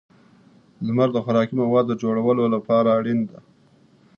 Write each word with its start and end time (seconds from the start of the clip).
•لمر 0.85 1.09
د 1.13 1.17
خوراکي 1.25 1.55
موادو 1.61 1.89
د 1.89 1.93
جوړولو 2.01 2.43
لپاره 2.55 2.89
اړین 2.97 3.19
دی. 3.29 3.39